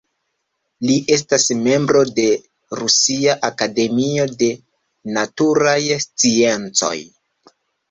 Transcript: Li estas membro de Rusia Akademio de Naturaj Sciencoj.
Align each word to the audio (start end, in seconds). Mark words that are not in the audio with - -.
Li 0.85 0.93
estas 1.15 1.43
membro 1.65 2.01
de 2.19 2.25
Rusia 2.79 3.37
Akademio 3.51 4.27
de 4.41 4.49
Naturaj 5.21 5.79
Sciencoj. 6.09 6.99